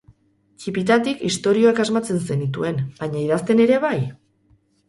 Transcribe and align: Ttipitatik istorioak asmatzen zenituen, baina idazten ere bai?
Ttipitatik 0.61 1.21
istorioak 1.29 1.83
asmatzen 1.85 2.21
zenituen, 2.31 2.81
baina 3.03 3.23
idazten 3.27 3.63
ere 3.67 3.81
bai? 3.89 3.97